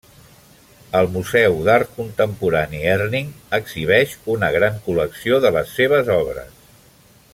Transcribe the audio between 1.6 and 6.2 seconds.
d'Art Contemporani Herning exhibeix una gran col·lecció de les seves